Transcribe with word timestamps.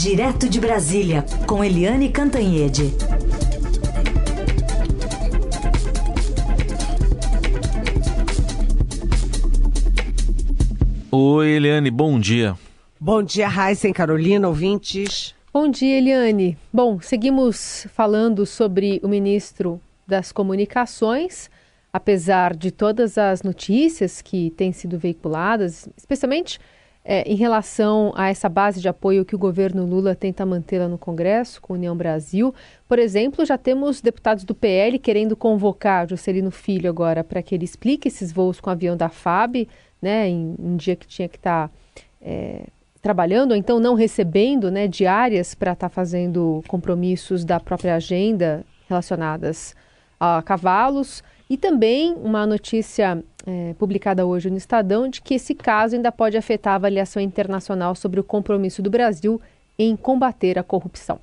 Direto 0.00 0.48
de 0.48 0.60
Brasília, 0.60 1.24
com 1.44 1.64
Eliane 1.64 2.08
Cantanhede. 2.08 2.94
Oi, 11.10 11.48
Eliane, 11.48 11.90
bom 11.90 12.20
dia. 12.20 12.56
Bom 13.00 13.24
dia, 13.24 13.48
Raíssa 13.48 13.88
e 13.88 13.92
Carolina, 13.92 14.46
ouvintes. 14.46 15.34
Bom 15.52 15.68
dia, 15.68 15.98
Eliane. 15.98 16.56
Bom, 16.72 17.00
seguimos 17.00 17.88
falando 17.92 18.46
sobre 18.46 19.00
o 19.02 19.08
ministro 19.08 19.80
das 20.06 20.30
Comunicações, 20.30 21.50
apesar 21.92 22.54
de 22.54 22.70
todas 22.70 23.18
as 23.18 23.42
notícias 23.42 24.22
que 24.22 24.50
têm 24.50 24.70
sido 24.70 24.96
veiculadas, 24.96 25.88
especialmente 25.96 26.60
é, 27.10 27.22
em 27.22 27.36
relação 27.36 28.12
a 28.14 28.28
essa 28.28 28.50
base 28.50 28.82
de 28.82 28.88
apoio 28.88 29.24
que 29.24 29.34
o 29.34 29.38
governo 29.38 29.86
Lula 29.86 30.14
tenta 30.14 30.44
manter 30.44 30.78
lá 30.78 30.88
no 30.88 30.98
Congresso, 30.98 31.58
com 31.58 31.72
a 31.72 31.76
União 31.76 31.96
Brasil. 31.96 32.54
Por 32.86 32.98
exemplo, 32.98 33.46
já 33.46 33.56
temos 33.56 34.02
deputados 34.02 34.44
do 34.44 34.54
PL 34.54 34.98
querendo 34.98 35.34
convocar 35.34 36.06
Juscelino 36.06 36.50
Filho 36.50 36.90
agora 36.90 37.24
para 37.24 37.42
que 37.42 37.54
ele 37.54 37.64
explique 37.64 38.08
esses 38.08 38.30
voos 38.30 38.60
com 38.60 38.68
o 38.68 38.72
avião 38.74 38.94
da 38.94 39.08
FAB, 39.08 39.66
né, 40.02 40.28
em 40.28 40.54
um 40.58 40.76
dia 40.76 40.94
que 40.94 41.06
tinha 41.06 41.30
que 41.30 41.38
estar 41.38 41.68
tá, 41.68 41.74
é, 42.20 42.66
trabalhando, 43.00 43.52
ou 43.52 43.56
então 43.56 43.80
não 43.80 43.94
recebendo 43.94 44.70
né, 44.70 44.86
diárias 44.86 45.54
para 45.54 45.72
estar 45.72 45.88
tá 45.88 45.94
fazendo 45.94 46.62
compromissos 46.68 47.42
da 47.42 47.58
própria 47.58 47.94
agenda 47.94 48.66
relacionadas 48.86 49.74
a 50.20 50.42
cavalos. 50.42 51.22
E 51.50 51.56
também 51.56 52.14
uma 52.14 52.46
notícia 52.46 53.22
é, 53.46 53.74
publicada 53.78 54.26
hoje 54.26 54.50
no 54.50 54.56
Estadão 54.56 55.08
de 55.08 55.22
que 55.22 55.34
esse 55.34 55.54
caso 55.54 55.96
ainda 55.96 56.12
pode 56.12 56.36
afetar 56.36 56.74
a 56.74 56.76
avaliação 56.76 57.22
internacional 57.22 57.94
sobre 57.94 58.20
o 58.20 58.24
compromisso 58.24 58.82
do 58.82 58.90
Brasil 58.90 59.40
em 59.78 59.96
combater 59.96 60.58
a 60.58 60.62
corrupção. 60.62 61.18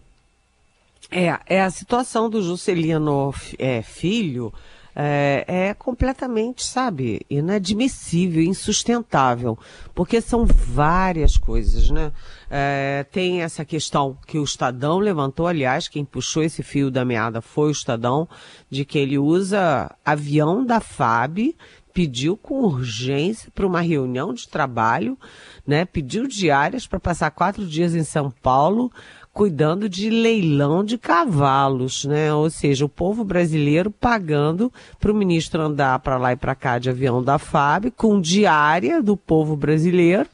É, 1.11 1.37
é 1.45 1.61
a 1.61 1.69
situação 1.69 2.29
do 2.29 2.41
Juscelino 2.41 3.33
é, 3.59 3.83
Filho 3.83 4.51
é, 4.95 5.43
é, 5.47 5.73
completamente, 5.73 6.63
sabe, 6.63 7.25
inadmissível, 7.29 8.41
insustentável, 8.41 9.59
porque 9.93 10.21
são 10.21 10.45
várias 10.45 11.37
coisas, 11.37 11.89
né? 11.89 12.13
É, 12.49 13.05
tem 13.11 13.41
essa 13.41 13.65
questão 13.65 14.17
que 14.25 14.39
o 14.39 14.43
Estadão 14.43 14.99
levantou, 14.99 15.47
aliás, 15.47 15.89
quem 15.89 16.05
puxou 16.05 16.43
esse 16.43 16.63
fio 16.63 16.89
da 16.89 17.03
meada 17.03 17.41
foi 17.41 17.67
o 17.67 17.71
Estadão, 17.71 18.27
de 18.69 18.85
que 18.85 18.97
ele 18.97 19.17
usa 19.17 19.93
avião 20.05 20.65
da 20.65 20.79
FAB, 20.79 21.55
pediu 21.93 22.35
com 22.35 22.61
urgência 22.61 23.49
para 23.55 23.65
uma 23.65 23.79
reunião 23.81 24.33
de 24.33 24.47
trabalho, 24.47 25.17
né? 25.65 25.85
Pediu 25.85 26.27
diárias 26.27 26.85
para 26.85 26.99
passar 26.99 27.31
quatro 27.31 27.65
dias 27.65 27.95
em 27.95 28.03
São 28.03 28.29
Paulo, 28.29 28.91
cuidando 29.35 29.89
de 29.89 30.09
leilão 30.09 30.81
de 30.81 30.97
cavalos, 30.97 32.05
né? 32.05 32.33
Ou 32.33 32.49
seja, 32.49 32.85
o 32.85 32.89
povo 32.89 33.21
brasileiro 33.25 33.91
pagando 33.91 34.71
para 34.97 35.11
o 35.11 35.15
ministro 35.15 35.61
andar 35.61 35.99
para 35.99 36.17
lá 36.17 36.31
e 36.31 36.37
para 36.37 36.55
cá 36.55 36.79
de 36.79 36.89
avião 36.89 37.21
da 37.21 37.37
FAB, 37.37 37.91
com 37.91 38.21
diária 38.21 39.03
do 39.03 39.17
povo 39.17 39.57
brasileiro, 39.57 40.29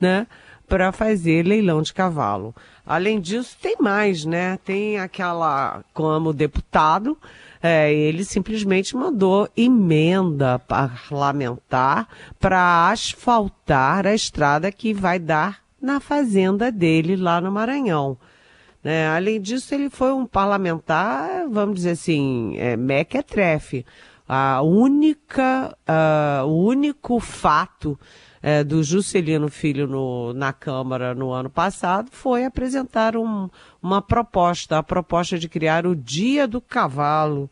né? 0.00 0.26
Para 0.66 0.90
fazer 0.90 1.46
leilão 1.46 1.80
de 1.80 1.94
cavalo. 1.94 2.52
Além 2.84 3.20
disso, 3.20 3.56
tem 3.62 3.76
mais, 3.78 4.24
né? 4.24 4.58
Tem 4.64 4.98
aquela, 4.98 5.84
como 5.94 6.32
deputado, 6.32 7.16
é, 7.62 7.94
ele 7.94 8.24
simplesmente 8.24 8.96
mandou 8.96 9.48
emenda 9.56 10.58
parlamentar 10.58 12.08
para 12.40 12.90
asfaltar 12.90 14.08
a 14.08 14.14
estrada 14.14 14.72
que 14.72 14.92
vai 14.92 15.20
dar 15.20 15.60
na 15.80 16.00
fazenda 16.00 16.72
dele 16.72 17.14
lá 17.14 17.40
no 17.40 17.52
Maranhão. 17.52 18.18
Né? 18.82 19.08
Além 19.08 19.40
disso, 19.40 19.74
ele 19.74 19.90
foi 19.90 20.12
um 20.12 20.26
parlamentar, 20.26 21.48
vamos 21.48 21.76
dizer 21.76 21.90
assim, 21.90 22.56
é, 22.56 22.76
mequetrefe. 22.76 23.84
A 24.26 24.62
única, 24.62 25.76
uh, 25.88 26.46
o 26.46 26.64
único 26.64 27.18
fato 27.18 27.98
é, 28.42 28.64
do 28.64 28.82
Juscelino 28.82 29.48
Filho 29.48 29.86
no, 29.86 30.32
na 30.32 30.52
Câmara 30.52 31.14
no 31.14 31.32
ano 31.32 31.50
passado 31.50 32.10
foi 32.12 32.44
apresentar 32.44 33.16
um, 33.16 33.50
uma 33.82 34.00
proposta, 34.00 34.78
a 34.78 34.82
proposta 34.82 35.38
de 35.38 35.48
criar 35.48 35.86
o 35.86 35.94
Dia 35.94 36.46
do 36.46 36.60
Cavalo. 36.60 37.50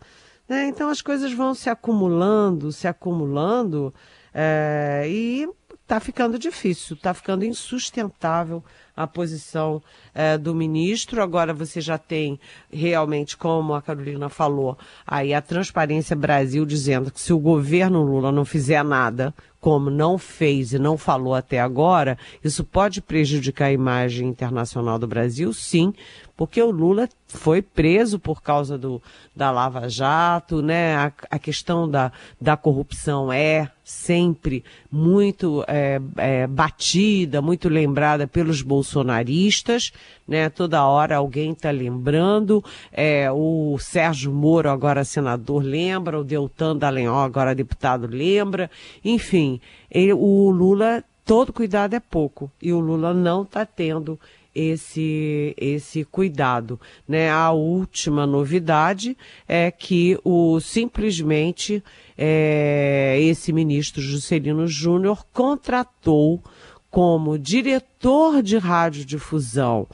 Né? 0.48 0.68
Então 0.68 0.88
as 0.88 1.02
coisas 1.02 1.32
vão 1.32 1.52
se 1.52 1.68
acumulando, 1.68 2.72
se 2.72 2.88
acumulando, 2.88 3.92
é, 4.32 5.04
e 5.08 5.48
está 5.82 6.00
ficando 6.00 6.38
difícil, 6.38 6.96
está 6.96 7.12
ficando 7.12 7.44
insustentável 7.44 8.62
a 8.98 9.06
posição 9.06 9.80
é, 10.12 10.36
do 10.36 10.52
ministro. 10.52 11.22
Agora 11.22 11.54
você 11.54 11.80
já 11.80 11.96
tem 11.96 12.38
realmente, 12.70 13.36
como 13.36 13.74
a 13.74 13.80
Carolina 13.80 14.28
falou, 14.28 14.76
aí 15.06 15.32
a 15.32 15.40
Transparência 15.40 16.16
Brasil 16.16 16.66
dizendo 16.66 17.10
que 17.12 17.20
se 17.20 17.32
o 17.32 17.38
governo 17.38 18.02
Lula 18.02 18.32
não 18.32 18.44
fizer 18.44 18.82
nada, 18.82 19.32
como 19.60 19.90
não 19.90 20.16
fez 20.18 20.72
e 20.72 20.78
não 20.78 20.96
falou 20.96 21.34
até 21.34 21.60
agora, 21.60 22.16
isso 22.42 22.62
pode 22.64 23.00
prejudicar 23.00 23.66
a 23.66 23.72
imagem 23.72 24.28
internacional 24.28 24.98
do 24.98 25.06
Brasil, 25.06 25.52
sim, 25.52 25.92
porque 26.36 26.62
o 26.62 26.70
Lula 26.70 27.08
foi 27.26 27.60
preso 27.60 28.18
por 28.18 28.40
causa 28.40 28.78
do, 28.78 29.02
da 29.34 29.50
Lava 29.50 29.88
Jato, 29.88 30.62
né? 30.62 30.94
A, 30.94 31.12
a 31.32 31.38
questão 31.38 31.90
da, 31.90 32.12
da 32.40 32.56
corrupção 32.56 33.32
é 33.32 33.68
sempre 33.82 34.62
muito 34.90 35.64
é, 35.66 36.00
é, 36.16 36.46
batida, 36.46 37.42
muito 37.42 37.68
lembrada 37.68 38.26
pelos 38.26 38.62
bolsonaristas, 38.62 39.92
né? 40.28 40.48
Toda 40.48 40.86
hora 40.86 41.16
alguém 41.16 41.52
está 41.52 41.70
lembrando, 41.70 42.62
é, 42.92 43.30
o 43.32 43.76
Sérgio 43.80 44.32
Moro, 44.32 44.70
agora 44.70 45.04
senador, 45.04 45.62
lembra, 45.62 46.20
o 46.20 46.24
Deltan 46.24 46.76
Dallagnol, 46.76 47.20
agora 47.20 47.54
deputado, 47.54 48.06
lembra, 48.06 48.70
enfim, 49.04 49.47
ele, 49.90 50.12
o 50.12 50.50
Lula, 50.50 51.04
todo 51.24 51.52
cuidado 51.52 51.94
é 51.94 52.00
pouco, 52.00 52.50
e 52.60 52.72
o 52.72 52.80
Lula 52.80 53.14
não 53.14 53.42
está 53.42 53.64
tendo 53.64 54.18
esse, 54.54 55.54
esse 55.56 56.04
cuidado. 56.04 56.80
Né? 57.06 57.30
A 57.30 57.50
última 57.52 58.26
novidade 58.26 59.16
é 59.46 59.70
que 59.70 60.18
o 60.24 60.58
simplesmente 60.60 61.82
é, 62.16 63.16
esse 63.20 63.52
ministro 63.52 64.02
Juscelino 64.02 64.66
Júnior 64.66 65.24
contratou 65.32 66.42
como 66.90 67.38
diretor 67.38 68.42
de 68.42 68.56
radiodifusão 68.56 69.86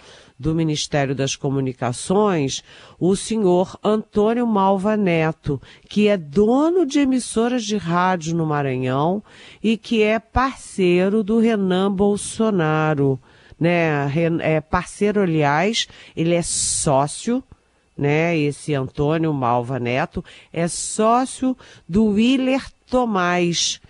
do 0.45 0.55
Ministério 0.55 1.15
das 1.15 1.35
Comunicações, 1.35 2.63
o 3.01 3.17
senhor 3.17 3.79
Antônio 3.83 4.47
Malva 4.47 4.95
Neto, 4.95 5.59
que 5.89 6.07
é 6.07 6.19
dono 6.19 6.85
de 6.85 7.01
emissoras 7.01 7.65
de 7.65 7.79
rádio 7.79 8.37
no 8.37 8.45
Maranhão 8.45 9.23
e 9.63 9.79
que 9.79 10.03
é 10.03 10.19
parceiro 10.19 11.25
do 11.25 11.39
Renan 11.39 11.91
Bolsonaro 11.91 13.19
né? 13.59 14.13
É 14.41 14.61
parceiro, 14.61 15.23
aliás, 15.23 15.87
ele 16.15 16.35
é 16.35 16.43
sócio, 16.43 17.43
né? 17.97 18.37
Esse 18.37 18.75
Antônio 18.75 19.33
Malva 19.33 19.79
Neto 19.79 20.23
é 20.53 20.69
sócio 20.69 21.57
do 21.89 22.07
Willer 22.07 22.67
Tomás, 22.91 23.81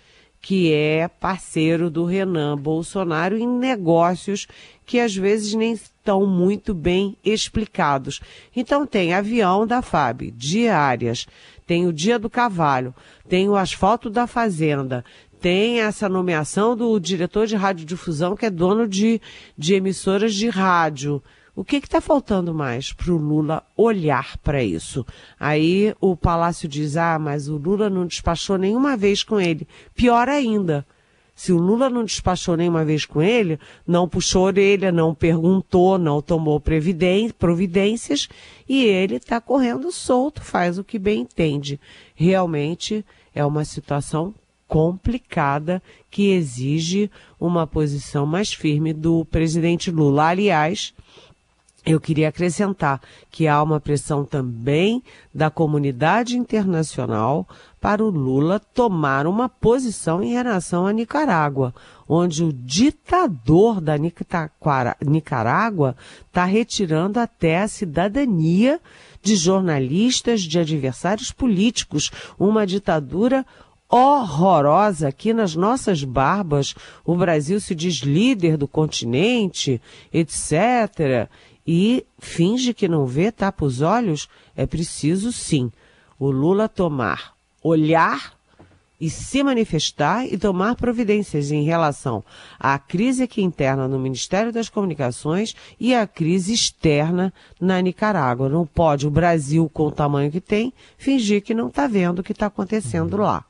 que 0.45 0.71
é 0.71 1.07
parceiro 1.07 1.89
do 1.89 2.05
Renan 2.05 2.55
Bolsonaro 2.55 3.35
em 3.35 3.47
negócios 3.47 4.45
que 4.85 4.99
às 4.99 5.15
vezes 5.15 5.55
nem 5.55 5.73
estão 5.73 6.27
muito 6.27 6.71
bem 6.71 7.17
explicados. 7.25 8.21
Então 8.55 8.85
tem 8.85 9.11
avião 9.11 9.65
da 9.65 9.81
FAB, 9.81 10.29
diárias, 10.29 11.25
tem 11.65 11.87
o 11.87 11.91
Dia 11.91 12.19
do 12.19 12.29
Cavalo, 12.29 12.93
tem 13.27 13.49
o 13.49 13.55
asfalto 13.55 14.07
da 14.07 14.27
Fazenda, 14.27 15.03
tem 15.41 15.79
essa 15.79 16.07
nomeação 16.07 16.77
do 16.77 16.99
diretor 16.99 17.47
de 17.47 17.55
radiodifusão, 17.55 18.35
que 18.35 18.45
é 18.45 18.49
dono 18.51 18.87
de, 18.87 19.19
de 19.57 19.73
emissoras 19.73 20.35
de 20.35 20.47
rádio. 20.47 21.23
O 21.55 21.63
que 21.63 21.77
está 21.77 22.01
faltando 22.01 22.53
mais 22.53 22.91
para 22.91 23.13
o 23.13 23.17
Lula 23.17 23.63
olhar 23.77 24.37
para 24.39 24.61
isso? 24.61 25.05
Aí 25.39 25.95
o 26.01 26.15
Palácio 26.15 26.67
diz: 26.67 26.97
ah, 26.97 27.17
mas 27.17 27.47
o 27.47 27.55
Lula 27.55 27.89
não 27.89 28.05
despachou 28.05 28.57
nenhuma 28.57 28.97
vez 28.97 29.23
com 29.23 29.39
ele. 29.39 29.65
Pior 29.95 30.27
ainda, 30.27 30.85
se 31.33 31.53
o 31.53 31.57
Lula 31.57 31.89
não 31.89 32.03
despachou 32.03 32.57
nenhuma 32.57 32.83
vez 32.83 33.05
com 33.05 33.21
ele, 33.21 33.57
não 33.87 34.07
puxou 34.07 34.43
orelha, 34.43 34.91
não 34.91 35.15
perguntou, 35.15 35.97
não 35.97 36.21
tomou 36.21 36.61
providências 36.61 38.27
e 38.67 38.83
ele 38.83 39.15
está 39.15 39.39
correndo 39.39 39.91
solto, 39.93 40.41
faz 40.41 40.77
o 40.77 40.83
que 40.83 40.99
bem 40.99 41.21
entende. 41.21 41.79
Realmente 42.15 43.05
é 43.33 43.45
uma 43.45 43.63
situação 43.63 44.33
complicada 44.67 45.81
que 46.09 46.31
exige 46.31 47.09
uma 47.39 47.67
posição 47.67 48.25
mais 48.25 48.53
firme 48.53 48.91
do 48.93 49.23
presidente 49.25 49.91
Lula. 49.91 50.29
Aliás, 50.29 50.93
eu 51.85 51.99
queria 52.01 52.29
acrescentar 52.29 52.99
que 53.29 53.47
há 53.47 53.61
uma 53.61 53.79
pressão 53.79 54.25
também 54.25 55.03
da 55.33 55.51
comunidade 55.51 56.35
internacional 56.35 57.47
para 57.79 58.03
o 58.03 58.09
Lula 58.09 58.59
tomar 58.59 59.27
uma 59.27 59.47
posição 59.47 60.23
em 60.23 60.33
relação 60.33 60.87
à 60.87 60.91
Nicarágua, 60.91 61.75
onde 62.09 62.43
o 62.43 62.51
ditador 62.51 63.79
da 63.79 63.95
Nicarágua 65.05 65.95
está 66.27 66.43
retirando 66.43 67.19
até 67.19 67.61
a 67.61 67.67
cidadania 67.67 68.81
de 69.21 69.35
jornalistas, 69.35 70.41
de 70.41 70.57
adversários 70.57 71.31
políticos, 71.31 72.09
uma 72.39 72.65
ditadura 72.65 73.45
horrorosa 73.87 75.07
aqui 75.07 75.31
nas 75.31 75.55
nossas 75.55 76.03
barbas. 76.03 76.73
O 77.05 77.15
Brasil 77.15 77.59
se 77.59 77.75
diz 77.75 77.97
líder 77.97 78.57
do 78.57 78.67
continente, 78.67 79.79
etc 80.11 81.29
e 81.65 82.05
finge 82.19 82.73
que 82.73 82.87
não 82.87 83.05
vê, 83.05 83.31
tapa 83.31 83.65
os 83.65 83.81
olhos, 83.81 84.29
é 84.55 84.65
preciso 84.65 85.31
sim 85.31 85.71
o 86.19 86.31
Lula 86.31 86.69
tomar, 86.69 87.33
olhar 87.61 88.35
e 88.99 89.09
se 89.09 89.43
manifestar 89.43 90.25
e 90.25 90.37
tomar 90.37 90.75
providências 90.75 91.51
em 91.51 91.63
relação 91.63 92.23
à 92.57 92.79
crise 92.79 93.23
aqui 93.23 93.41
interna 93.41 93.87
no 93.87 93.99
Ministério 93.99 94.53
das 94.53 94.69
Comunicações 94.69 95.55
e 95.79 95.93
à 95.93 96.07
crise 96.07 96.53
externa 96.53 97.33
na 97.59 97.81
Nicarágua. 97.81 98.47
Não 98.47 98.65
pode 98.65 99.05
o 99.05 99.11
Brasil, 99.11 99.69
com 99.73 99.87
o 99.87 99.91
tamanho 99.91 100.31
que 100.31 100.39
tem, 100.39 100.73
fingir 100.97 101.43
que 101.43 101.53
não 101.53 101.67
está 101.67 101.87
vendo 101.87 102.19
o 102.19 102.23
que 102.23 102.31
está 102.31 102.45
acontecendo 102.45 103.17
lá. 103.17 103.43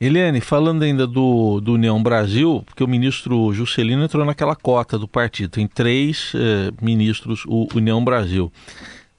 Eliane, 0.00 0.40
falando 0.40 0.82
ainda 0.82 1.06
do, 1.06 1.60
do 1.60 1.74
União 1.74 2.02
Brasil, 2.02 2.62
porque 2.64 2.82
o 2.82 2.88
ministro 2.88 3.52
Juscelino 3.52 4.02
entrou 4.02 4.24
naquela 4.24 4.56
cota 4.56 4.98
do 4.98 5.06
partido, 5.06 5.50
tem 5.50 5.66
três 5.66 6.32
eh, 6.34 6.72
ministros, 6.80 7.44
o 7.46 7.68
União 7.74 8.02
Brasil. 8.02 8.50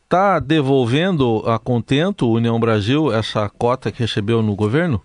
Está 0.06 0.40
devolvendo 0.40 1.44
a 1.46 1.60
contento 1.60 2.26
o 2.26 2.34
União 2.34 2.60
Brasil 2.60 3.14
essa 3.14 3.48
cota 3.48 3.92
que 3.92 4.00
recebeu 4.00 4.42
no 4.42 4.56
governo? 4.56 5.00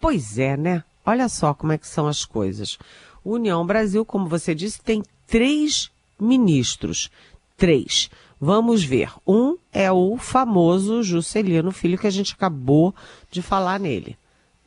Pois 0.00 0.40
é, 0.40 0.56
né? 0.56 0.82
Olha 1.06 1.28
só 1.28 1.54
como 1.54 1.70
é 1.70 1.78
que 1.78 1.86
são 1.86 2.08
as 2.08 2.24
coisas. 2.24 2.76
O 3.22 3.34
União 3.34 3.64
Brasil, 3.64 4.04
como 4.04 4.26
você 4.26 4.56
disse, 4.56 4.82
tem 4.82 5.04
três 5.24 5.88
ministros. 6.18 7.12
Três. 7.56 8.10
Vamos 8.40 8.82
ver. 8.82 9.12
Um 9.24 9.56
é 9.72 9.92
o 9.92 10.16
famoso 10.16 11.00
Juscelino 11.04 11.70
Filho, 11.70 11.96
que 11.96 12.08
a 12.08 12.10
gente 12.10 12.34
acabou 12.34 12.92
de 13.30 13.40
falar 13.40 13.78
nele 13.78 14.18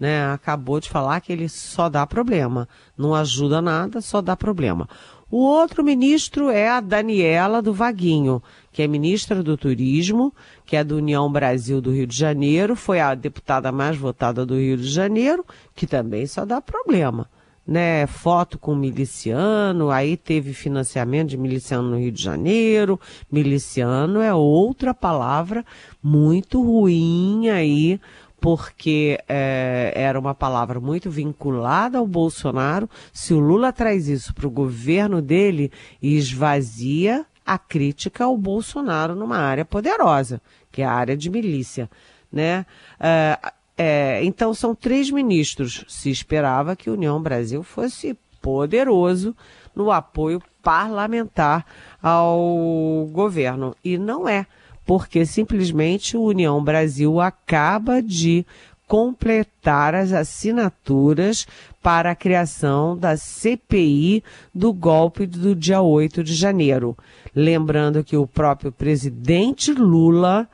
né, 0.04 0.34
acabou 0.34 0.82
de 0.82 0.90
falar 0.90 1.22
que 1.22 1.32
ele 1.32 1.48
só 1.48 1.88
dá 1.88 2.06
problema, 2.06 2.68
não 2.98 3.16
ajuda 3.16 3.62
nada, 3.62 4.02
só 4.02 4.22
dá 4.22 4.36
problema. 4.36 4.86
O 5.32 5.38
outro 5.38 5.82
ministro 5.82 6.50
é 6.50 6.68
a 6.68 6.82
Daniela 6.82 7.62
do 7.62 7.74
Vaguinho, 7.74 8.44
que 8.70 8.82
é 8.82 8.88
ministra 8.88 9.42
do 9.42 9.56
Turismo, 9.56 10.34
que 10.66 10.76
é 10.76 10.84
do 10.84 10.98
União 10.98 11.32
Brasil 11.32 11.80
do 11.80 11.94
Rio 11.94 12.06
de 12.06 12.18
Janeiro, 12.18 12.76
foi 12.76 13.00
a 13.00 13.16
deputada 13.16 13.72
mais 13.72 13.96
votada 13.96 14.46
do 14.46 14.56
Rio 14.56 14.76
de 14.76 14.90
Janeiro, 14.90 15.46
que 15.74 15.88
também 15.88 16.28
só 16.28 16.44
dá 16.44 16.60
problema. 16.60 17.26
Né, 17.66 18.06
foto 18.06 18.60
com 18.60 18.76
miliciano, 18.76 19.90
aí 19.90 20.18
teve 20.18 20.54
financiamento 20.54 21.30
de 21.30 21.38
miliciano 21.38 21.92
no 21.92 21.98
Rio 21.98 22.12
de 22.12 22.22
Janeiro. 22.22 23.00
Miliciano 23.32 24.20
é 24.20 24.34
outra 24.34 24.94
palavra 24.94 25.66
muito 26.04 26.62
ruim 26.62 27.48
aí 27.48 28.02
porque 28.44 29.18
é, 29.30 29.94
era 29.96 30.20
uma 30.20 30.36
palavra 30.36 30.78
muito 30.78 31.10
vinculada 31.10 31.98
ao 31.98 32.06
Bolsonaro. 32.06 32.90
Se 33.14 33.34
o 33.34 33.40
Lula 33.40 33.72
traz 33.72 34.10
isso 34.10 34.34
para 34.34 34.46
o 34.46 34.52
governo 34.52 35.22
dele 35.22 35.72
esvazia 36.02 37.26
a 37.46 37.58
crítica 37.58 38.26
ao 38.26 38.38
Bolsonaro 38.38 39.16
numa 39.16 39.38
área 39.38 39.64
poderosa, 39.64 40.42
que 40.74 40.82
é 40.82 40.86
a 40.86 40.92
área 40.92 41.16
de 41.16 41.30
milícia, 41.30 41.90
né? 42.30 42.66
É, 43.00 43.40
é, 43.78 44.26
então 44.26 44.54
são 44.54 44.76
três 44.76 45.10
ministros. 45.10 45.86
Se 45.88 46.10
esperava 46.10 46.76
que 46.76 46.90
a 46.90 46.94
União 46.94 47.22
Brasil 47.22 47.64
fosse 47.64 48.14
poderoso 48.42 49.34
no 49.74 49.90
apoio 49.90 50.44
parlamentar 50.62 51.66
ao 52.02 53.08
governo 53.10 53.74
e 53.82 53.98
não 53.98 54.28
é 54.28 54.46
porque 54.86 55.26
simplesmente 55.26 56.18
o 56.18 56.24
União 56.24 56.64
Brasil 56.64 57.20
acaba 57.20 58.02
de 58.02 58.46
completar 58.88 59.96
as 59.96 60.12
assinaturas 60.12 61.48
para 61.82 62.12
a 62.12 62.16
criação 62.16 62.98
da 62.98 63.18
CPI 63.18 64.24
do 64.54 64.72
golpe 64.72 65.26
do 65.26 65.56
dia 65.56 65.82
8 65.82 66.24
de 66.24 66.34
janeiro. 66.34 66.98
Lembrando 67.36 68.04
que 68.04 68.16
o 68.16 68.28
próprio 68.28 68.72
presidente 68.72 69.74
Lula, 69.74 70.48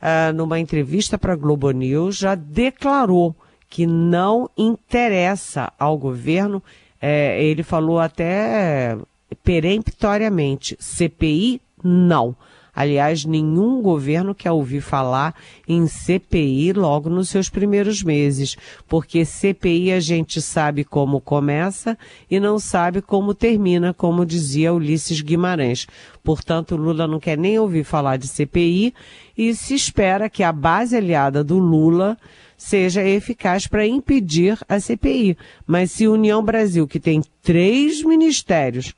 ah, 0.00 0.32
numa 0.32 0.60
entrevista 0.60 1.16
para 1.16 1.32
a 1.32 1.36
Globo 1.36 1.70
News, 1.70 2.16
já 2.16 2.34
declarou 2.34 3.34
que 3.70 3.86
não 3.86 4.50
interessa 4.56 5.72
ao 5.78 5.96
governo, 5.96 6.62
eh, 7.00 7.42
ele 7.42 7.62
falou 7.62 7.98
até 7.98 8.96
peremptoriamente, 9.42 10.76
CPI 10.80 11.60
não. 11.82 12.34
Aliás, 12.78 13.24
nenhum 13.24 13.82
governo 13.82 14.36
quer 14.36 14.52
ouvir 14.52 14.80
falar 14.80 15.34
em 15.66 15.88
CPI 15.88 16.72
logo 16.74 17.10
nos 17.10 17.28
seus 17.28 17.48
primeiros 17.48 18.04
meses, 18.04 18.56
porque 18.86 19.24
CPI 19.24 19.90
a 19.90 19.98
gente 19.98 20.40
sabe 20.40 20.84
como 20.84 21.20
começa 21.20 21.98
e 22.30 22.38
não 22.38 22.56
sabe 22.56 23.02
como 23.02 23.34
termina, 23.34 23.92
como 23.92 24.24
dizia 24.24 24.72
Ulisses 24.72 25.20
Guimarães. 25.20 25.88
Portanto, 26.22 26.76
Lula 26.76 27.08
não 27.08 27.18
quer 27.18 27.36
nem 27.36 27.58
ouvir 27.58 27.82
falar 27.82 28.16
de 28.16 28.28
CPI 28.28 28.94
e 29.36 29.56
se 29.56 29.74
espera 29.74 30.30
que 30.30 30.44
a 30.44 30.52
base 30.52 30.96
aliada 30.96 31.42
do 31.42 31.58
Lula 31.58 32.16
seja 32.56 33.02
eficaz 33.02 33.66
para 33.66 33.88
impedir 33.88 34.56
a 34.68 34.78
CPI. 34.78 35.36
Mas 35.66 35.90
se 35.90 36.06
União 36.06 36.44
Brasil, 36.44 36.86
que 36.86 37.00
tem 37.00 37.24
três 37.42 38.04
ministérios, 38.04 38.94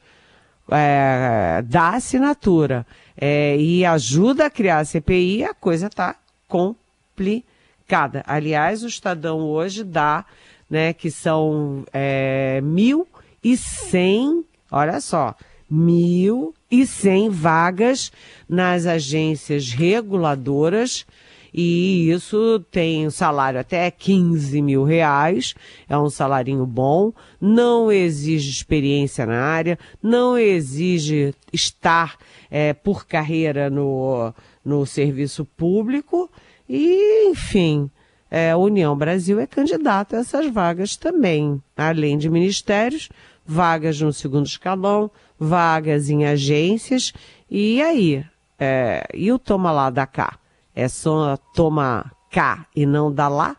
é, 0.71 1.63
dá 1.67 1.91
assinatura 1.91 2.87
é, 3.17 3.57
e 3.57 3.85
ajuda 3.85 4.47
a 4.47 4.51
criar 4.51 4.79
a 4.79 4.85
CPI, 4.85 5.45
a 5.45 5.55
coisa 5.55 5.89
está 5.89 6.17
complicada. 6.49 8.23
Aliás, 8.27 8.83
o 8.83 8.87
Estadão 8.87 9.41
hoje 9.41 9.85
dá, 9.85 10.25
né, 10.69 10.93
que 10.93 11.11
são 11.11 11.85
é, 11.93 12.61
1.100, 12.63 14.45
olha 14.71 15.01
só, 15.01 15.35
1.100 15.71 17.31
vagas 17.31 18.13
nas 18.49 18.87
agências 18.87 19.71
reguladoras 19.71 21.07
e 21.53 22.11
isso 22.11 22.65
tem 22.71 23.09
salário 23.11 23.61
até 23.61 23.91
15 23.91 24.63
mil 24.63 24.85
reais, 24.85 25.55
é 25.89 25.99
um 25.99 26.09
salarinho 26.11 26.67
bom, 26.67 27.13
não 27.41 27.91
exige 27.91 28.51
experiência 28.51 29.27
na 29.27 29.43
área, 29.43 29.79
não 30.03 30.39
exige 30.39 31.35
estar 31.53 32.17
é, 32.51 32.73
por 32.73 33.07
carreira 33.07 33.69
no, 33.69 34.33
no 34.65 34.87
serviço 34.87 35.45
público 35.45 36.31
e, 36.69 37.29
enfim, 37.29 37.91
é, 38.31 38.53
a 38.53 38.57
União 38.57 38.97
Brasil 38.97 39.41
é 39.41 39.47
candidata 39.47 40.17
a 40.17 40.21
essas 40.21 40.47
vagas 40.47 40.97
também, 40.97 41.61
além 41.77 42.17
de 42.17 42.31
ministérios, 42.31 43.09
vagas 43.45 44.01
no 44.01 44.13
segundo 44.13 44.47
escalão, 44.47 45.11
vagas 45.39 46.09
em 46.09 46.25
agências, 46.25 47.13
e 47.51 47.83
aí? 47.83 48.25
É, 48.59 49.05
e 49.13 49.33
o 49.33 49.39
toma 49.39 49.73
lá 49.73 49.91
da 49.91 50.07
cá? 50.07 50.40
É 50.75 50.89
só 50.89 51.37
tomar 51.55 52.13
cá 52.31 52.67
e 52.75 52.87
não 52.87 53.13
dar 53.13 53.29
lá? 53.29 53.57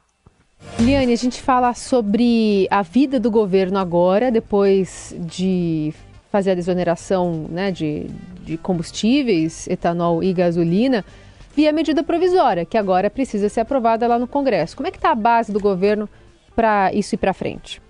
Liane, 0.80 1.14
a 1.14 1.18
gente 1.18 1.42
fala 1.42 1.74
sobre 1.74 2.68
a 2.70 2.82
vida 2.82 3.20
do 3.20 3.32
governo 3.32 3.78
agora, 3.78 4.32
depois 4.32 5.16
de 5.20 5.94
fazer 6.32 6.52
a 6.52 6.56
desoneração 6.56 7.48
né, 7.50 7.72
de, 7.72 8.08
de 8.44 8.58
combustíveis, 8.58 9.68
etanol 9.68 10.24
e 10.24 10.32
gasolina, 10.34 11.04
via 11.56 11.74
medida 11.74 12.04
provisória, 12.04 12.66
que 12.66 12.78
agora 12.78 13.10
precisa 13.10 13.50
ser 13.50 13.62
aprovada 13.62 14.08
lá 14.08 14.18
no 14.18 14.28
Congresso. 14.28 14.76
Como 14.76 14.88
é 14.88 14.92
que 14.92 14.98
está 14.98 15.12
a 15.12 15.16
base 15.16 15.52
do 15.52 15.60
governo 15.60 16.08
para 16.56 16.94
isso 16.94 17.16
ir 17.16 17.18
para 17.18 17.34
frente? 17.34 17.82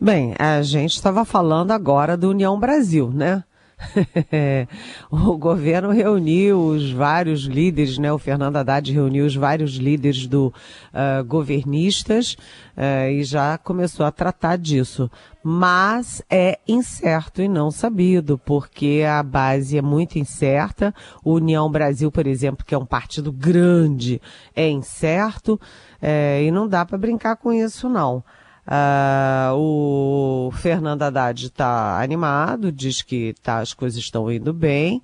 Bem, 0.00 0.34
a 0.38 0.62
gente 0.62 0.94
estava 0.94 1.24
falando 1.24 1.70
agora 1.72 2.16
do 2.16 2.30
União 2.30 2.58
Brasil, 2.58 3.10
né? 3.12 3.44
o 5.10 5.36
governo 5.36 5.90
reuniu 5.90 6.60
os 6.60 6.90
vários 6.90 7.42
líderes, 7.42 7.98
né? 7.98 8.12
O 8.12 8.18
Fernando 8.18 8.56
Haddad 8.56 8.92
reuniu 8.92 9.26
os 9.26 9.34
vários 9.34 9.72
líderes 9.72 10.26
do 10.26 10.46
uh, 10.92 11.24
governistas 11.24 12.36
uh, 12.76 13.10
e 13.10 13.24
já 13.24 13.58
começou 13.58 14.04
a 14.06 14.10
tratar 14.10 14.56
disso. 14.56 15.10
Mas 15.42 16.22
é 16.30 16.58
incerto 16.66 17.42
e 17.42 17.48
não 17.48 17.70
sabido, 17.70 18.38
porque 18.38 19.04
a 19.06 19.22
base 19.22 19.76
é 19.76 19.82
muito 19.82 20.18
incerta. 20.18 20.94
O 21.22 21.34
União 21.34 21.70
Brasil, 21.70 22.10
por 22.10 22.26
exemplo, 22.26 22.64
que 22.64 22.74
é 22.74 22.78
um 22.78 22.86
partido 22.86 23.30
grande, 23.30 24.20
é 24.56 24.68
incerto 24.68 25.54
uh, 26.02 26.42
e 26.42 26.50
não 26.50 26.66
dá 26.66 26.84
para 26.84 26.98
brincar 26.98 27.36
com 27.36 27.52
isso, 27.52 27.88
não. 27.88 28.24
Uh, 28.66 29.54
o 29.56 30.50
Fernando 30.52 31.02
Haddad 31.02 31.46
está 31.46 32.00
animado, 32.02 32.72
diz 32.72 33.02
que 33.02 33.34
tá, 33.42 33.58
as 33.58 33.74
coisas 33.74 33.98
estão 33.98 34.30
indo 34.32 34.52
bem. 34.52 35.02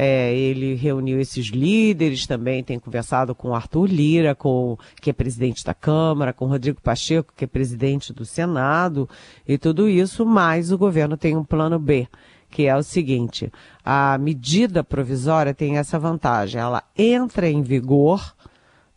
É, 0.00 0.32
ele 0.32 0.74
reuniu 0.76 1.20
esses 1.20 1.46
líderes 1.46 2.24
também, 2.24 2.62
tem 2.62 2.78
conversado 2.78 3.34
com 3.34 3.52
Arthur 3.52 3.86
Lira, 3.86 4.32
com, 4.32 4.78
que 5.00 5.10
é 5.10 5.12
presidente 5.12 5.64
da 5.64 5.74
Câmara, 5.74 6.32
com 6.32 6.46
Rodrigo 6.46 6.80
Pacheco, 6.80 7.32
que 7.36 7.44
é 7.44 7.48
presidente 7.48 8.12
do 8.12 8.24
Senado, 8.24 9.08
e 9.44 9.58
tudo 9.58 9.88
isso, 9.88 10.24
mas 10.24 10.70
o 10.70 10.78
governo 10.78 11.16
tem 11.16 11.36
um 11.36 11.42
plano 11.42 11.80
B, 11.80 12.06
que 12.48 12.66
é 12.66 12.76
o 12.76 12.82
seguinte: 12.84 13.50
a 13.84 14.16
medida 14.18 14.84
provisória 14.84 15.52
tem 15.52 15.78
essa 15.78 15.98
vantagem, 15.98 16.60
ela 16.60 16.84
entra 16.96 17.50
em 17.50 17.60
vigor, 17.60 18.36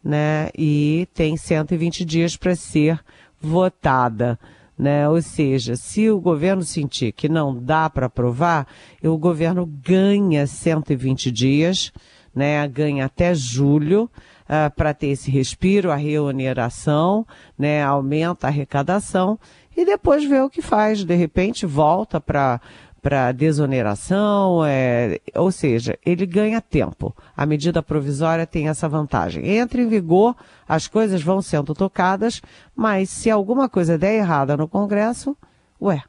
né, 0.03 0.49
e 0.55 1.07
tem 1.15 1.35
120 1.35 2.05
dias 2.05 2.37
para 2.37 2.55
ser 2.55 2.99
votada. 3.41 4.39
Né? 4.77 5.07
Ou 5.07 5.21
seja, 5.21 5.75
se 5.75 6.10
o 6.10 6.19
governo 6.19 6.63
sentir 6.63 7.12
que 7.12 7.29
não 7.29 7.55
dá 7.55 7.89
para 7.89 8.07
aprovar, 8.07 8.67
o 9.03 9.17
governo 9.17 9.65
ganha 9.65 10.48
120 10.48 11.31
dias, 11.31 11.91
né? 12.33 12.67
ganha 12.67 13.05
até 13.05 13.36
julho, 13.36 14.03
uh, 14.03 14.10
ah, 14.50 14.69
para 14.75 14.93
ter 14.93 15.07
esse 15.07 15.29
respiro, 15.29 15.91
a 15.91 15.95
reoneração, 15.95 17.25
né? 17.57 17.83
aumenta 17.83 18.48
a 18.48 18.50
arrecadação 18.50 19.38
e 19.75 19.86
depois 19.86 20.25
vê 20.25 20.39
o 20.39 20.50
que 20.50 20.62
faz. 20.62 21.03
De 21.03 21.15
repente 21.15 21.65
volta 21.65 22.19
para 22.19 22.60
para 23.01 23.31
desoneração, 23.31 24.63
é, 24.63 25.20
ou 25.36 25.51
seja, 25.51 25.98
ele 26.05 26.25
ganha 26.25 26.62
tempo. 26.62 27.15
A 27.36 27.46
medida 27.46 27.81
provisória 27.81 28.46
tem 28.46 28.67
essa 28.67 28.88
vantagem. 28.88 29.48
Entra 29.58 29.81
em 29.81 29.88
vigor, 29.88 30.36
as 30.67 30.88
coisas 30.88 31.24
vão 31.24 31.41
sendo 31.41 31.74
tocadas, 31.74 32.41
mas 32.75 33.10
se 33.10 33.31
alguma 33.31 33.67
coisa 33.67 33.98
der 33.98 34.15
errada 34.15 34.55
no 34.55 34.67
Congresso, 34.67 35.36
ué, 35.81 36.03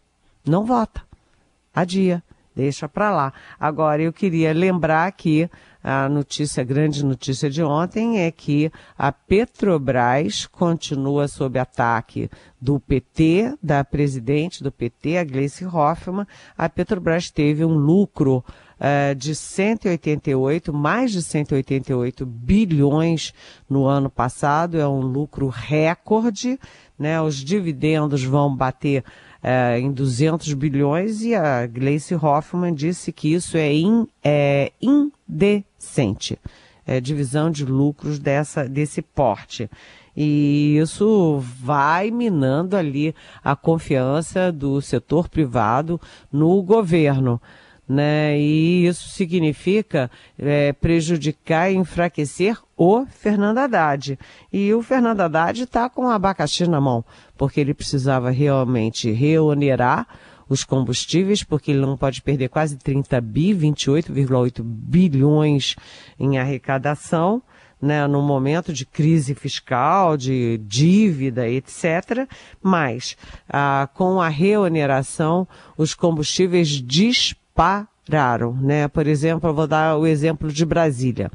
não 0.47 0.67
vota. 0.67 1.03
Adia, 1.75 2.23
deixa 2.55 2.87
para 2.87 3.11
lá. 3.11 3.33
Agora, 3.59 4.03
eu 4.03 4.13
queria 4.13 4.53
lembrar 4.53 5.11
que 5.13 5.49
a 5.83 6.09
notícia, 6.09 6.61
a 6.61 6.65
grande 6.65 7.05
notícia 7.05 7.51
de 7.51 7.63
ontem 7.63 8.21
é 8.21 8.31
que 8.31 8.71
a 8.97 9.11
Petrobras 9.11 10.47
continua 10.47 11.27
sob 11.27 11.59
ataque 11.59 12.31
do 12.61 12.79
PT, 12.79 13.57
da 13.61 13.83
presidente 13.83 14.63
do 14.63 14.71
PT, 14.71 15.19
a 15.19 15.25
Gleice 15.25 15.65
Hoffmann. 15.65 16.27
A 16.57 16.69
Petrobras 16.69 17.31
teve 17.31 17.65
um 17.65 17.75
lucro 17.75 18.45
uh, 18.79 19.15
de 19.17 19.35
188, 19.35 20.73
mais 20.73 21.11
de 21.11 21.23
188 21.23 22.25
bilhões 22.25 23.35
no 23.69 23.87
ano 23.87 24.09
passado, 24.09 24.79
é 24.79 24.87
um 24.87 25.01
lucro 25.01 25.49
recorde, 25.49 26.61
né? 26.97 27.21
Os 27.21 27.37
dividendos 27.37 28.23
vão 28.23 28.55
bater 28.55 29.05
é, 29.43 29.79
em 29.79 29.91
200 29.91 30.53
bilhões 30.55 31.23
e 31.23 31.35
a 31.35 31.67
Gleice 31.67 32.15
Hoffmann 32.15 32.75
disse 32.75 33.13
que 33.13 33.35
isso 33.35 33.57
é, 33.57 33.73
in, 33.73 34.07
é 34.23 34.71
indecente. 34.81 36.39
É, 36.87 37.01
divisão 37.01 37.51
de 37.51 37.65
lucros 37.65 38.19
dessa, 38.19 38.69
desse 38.69 39.03
porte. 39.03 39.71
E 40.17 40.77
isso 40.79 41.39
vai 41.41 42.11
minando 42.11 42.77
ali 42.77 43.15
a 43.43 43.57
confiança 43.57 44.53
do 44.53 44.81
setor 44.81 45.29
privado 45.29 46.01
no 46.31 46.61
governo 46.63 47.41
né? 47.89 48.39
E 48.39 48.87
isso 48.87 49.09
significa 49.09 50.11
é, 50.39 50.73
prejudicar 50.73 51.71
e 51.71 51.77
enfraquecer 51.77 52.59
o 52.77 53.05
Fernando 53.07 53.59
Haddad. 53.59 54.19
E 54.53 54.73
o 54.73 54.83
Fernando 54.83 55.21
Haddad 55.21 55.63
está 55.63 55.89
com 55.91 56.07
o 56.07 56.11
abacaxi 56.11 56.67
na 56.67 56.81
mão, 56.81 57.05
porque 57.37 57.61
ele 57.61 57.75
precisava 57.75 58.31
realmente 58.31 59.11
reonerar 59.11 60.07
os 60.49 60.65
combustíveis, 60.65 61.43
porque 61.43 61.71
ele 61.71 61.81
não 61.81 61.97
pode 61.97 62.23
perder 62.23 62.49
quase 62.49 62.77
30 62.77 63.21
bi, 63.21 63.55
28,8 63.55 64.63
bilhões 64.63 65.77
em 66.19 66.39
arrecadação. 66.39 67.43
Né, 67.81 68.07
no 68.07 68.23
momento 68.23 68.73
de 68.73 68.87
crise 68.87 69.35
fiscal, 69.35 70.17
de 70.17 70.57
dívida, 70.59 71.49
etc. 71.49 72.29
Mas, 72.63 73.17
ah, 73.49 73.89
com 73.93 74.21
a 74.21 74.29
reoneração, 74.29 75.49
os 75.77 75.93
combustíveis 75.93 76.69
disparam 76.69 77.42
pararam, 77.55 78.55
né? 78.55 78.89
Por 78.89 79.07
exemplo, 79.07 79.51
eu 79.51 79.55
vou 79.55 79.67
dar 79.67 79.97
o 79.97 80.07
exemplo 80.07 80.53
de 80.53 80.65
Brasília. 80.65 81.31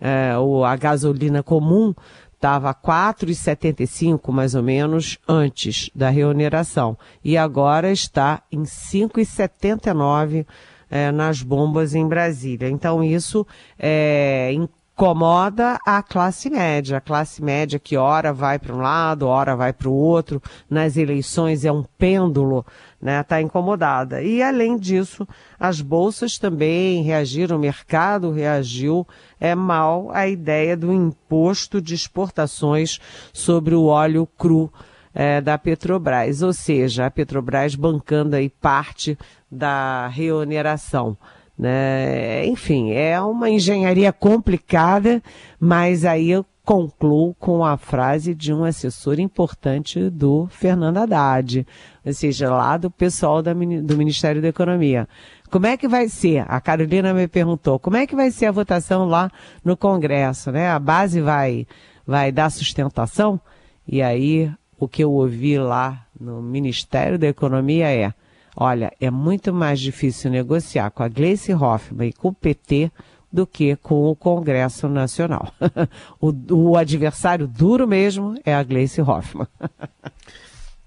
É, 0.00 0.36
o, 0.38 0.64
a 0.64 0.76
gasolina 0.76 1.42
comum 1.42 1.94
estava 2.34 2.72
4,75 2.72 4.30
mais 4.32 4.54
ou 4.54 4.62
menos 4.62 5.18
antes 5.28 5.90
da 5.94 6.08
reoneração 6.08 6.96
e 7.24 7.36
agora 7.36 7.90
está 7.90 8.42
em 8.50 8.62
5,79 8.62 10.46
é, 10.90 11.10
nas 11.10 11.42
bombas 11.42 11.94
em 11.94 12.06
Brasília. 12.06 12.68
Então 12.68 13.02
isso 13.02 13.46
é, 13.78 14.52
incomoda 14.98 15.78
a 15.86 16.02
classe 16.02 16.50
média. 16.50 16.96
A 16.96 17.00
classe 17.00 17.40
média 17.40 17.78
que 17.78 17.96
ora 17.96 18.32
vai 18.32 18.58
para 18.58 18.74
um 18.74 18.80
lado, 18.80 19.28
ora 19.28 19.54
vai 19.54 19.72
para 19.72 19.88
o 19.88 19.94
outro. 19.94 20.42
Nas 20.68 20.96
eleições 20.96 21.64
é 21.64 21.70
um 21.70 21.84
pêndulo, 21.96 22.66
né? 23.00 23.20
Está 23.20 23.40
incomodada. 23.40 24.20
E 24.20 24.42
além 24.42 24.76
disso, 24.76 25.26
as 25.58 25.80
bolsas 25.80 26.36
também 26.36 27.04
reagiram, 27.04 27.56
o 27.56 27.60
mercado 27.60 28.32
reagiu 28.32 29.06
é 29.38 29.54
mal 29.54 30.10
à 30.12 30.26
ideia 30.26 30.76
do 30.76 30.92
imposto 30.92 31.80
de 31.80 31.94
exportações 31.94 32.98
sobre 33.32 33.76
o 33.76 33.84
óleo 33.84 34.26
cru 34.36 34.68
é, 35.14 35.40
da 35.40 35.56
Petrobras, 35.56 36.42
ou 36.42 36.52
seja, 36.52 37.06
a 37.06 37.10
Petrobras 37.10 37.76
bancando 37.76 38.34
aí 38.34 38.48
parte 38.48 39.16
da 39.48 40.08
reoneração. 40.08 41.16
Né? 41.58 42.46
Enfim, 42.46 42.92
é 42.92 43.20
uma 43.20 43.50
engenharia 43.50 44.12
complicada, 44.12 45.20
mas 45.58 46.04
aí 46.04 46.30
eu 46.30 46.46
concluo 46.64 47.34
com 47.34 47.64
a 47.64 47.78
frase 47.78 48.34
de 48.34 48.52
um 48.52 48.62
assessor 48.62 49.18
importante 49.18 50.10
do 50.10 50.46
Fernando 50.50 50.98
Haddad, 50.98 51.66
ou 52.04 52.12
seja, 52.12 52.50
lá 52.50 52.76
do 52.76 52.90
pessoal 52.90 53.42
da, 53.42 53.54
do 53.54 53.96
Ministério 53.96 54.42
da 54.42 54.48
Economia. 54.48 55.08
Como 55.50 55.66
é 55.66 55.78
que 55.78 55.88
vai 55.88 56.10
ser? 56.10 56.44
A 56.46 56.60
Carolina 56.60 57.14
me 57.14 57.26
perguntou, 57.26 57.78
como 57.78 57.96
é 57.96 58.06
que 58.06 58.14
vai 58.14 58.30
ser 58.30 58.46
a 58.46 58.52
votação 58.52 59.06
lá 59.06 59.32
no 59.64 59.78
Congresso, 59.78 60.52
né? 60.52 60.68
A 60.68 60.78
base 60.78 61.22
vai, 61.22 61.66
vai 62.06 62.30
dar 62.30 62.50
sustentação? 62.50 63.40
E 63.86 64.02
aí, 64.02 64.52
o 64.78 64.86
que 64.86 65.02
eu 65.02 65.10
ouvi 65.10 65.58
lá 65.58 66.06
no 66.20 66.42
Ministério 66.42 67.18
da 67.18 67.26
Economia 67.26 67.90
é, 67.90 68.12
Olha, 68.60 68.92
é 69.00 69.08
muito 69.08 69.54
mais 69.54 69.78
difícil 69.78 70.32
negociar 70.32 70.90
com 70.90 71.04
a 71.04 71.08
Gleice 71.08 71.54
Hoffmann 71.54 72.08
e 72.08 72.12
com 72.12 72.30
o 72.30 72.34
PT 72.34 72.90
do 73.32 73.46
que 73.46 73.76
com 73.76 74.10
o 74.10 74.16
Congresso 74.16 74.88
Nacional. 74.88 75.54
o, 76.20 76.34
o, 76.52 76.76
adversário 76.76 77.46
duro 77.46 77.86
mesmo 77.86 78.34
é 78.44 78.52
a 78.52 78.64
Gleice 78.64 79.00
Hoffmann. 79.00 79.46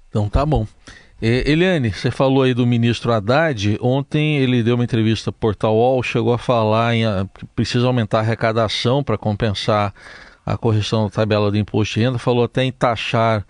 então 0.10 0.28
tá 0.28 0.46
bom. 0.46 0.68
Eliane, 1.22 1.94
você 1.94 2.12
falou 2.12 2.44
aí 2.44 2.54
do 2.54 2.68
ministro 2.68 3.14
Haddad. 3.14 3.78
Ontem 3.80 4.36
ele 4.40 4.64
deu 4.64 4.76
uma 4.76 4.84
entrevista 4.84 5.30
ao 5.30 5.34
Portal 5.34 5.74
UOL, 5.74 6.04
chegou 6.04 6.34
a 6.34 6.38
falar 6.38 6.94
em 6.94 7.06
ah, 7.06 7.26
que 7.34 7.46
precisa 7.46 7.88
aumentar 7.88 8.18
a 8.18 8.22
arrecadação 8.22 9.02
para 9.02 9.18
compensar 9.18 9.94
a 10.46 10.58
correção 10.58 11.06
da 11.06 11.10
tabela 11.10 11.50
do 11.50 11.58
imposto 11.58 11.94
de 11.94 12.02
renda. 12.02 12.20
Falou 12.20 12.44
até 12.44 12.66
em 12.66 12.72
taxar 12.72 13.46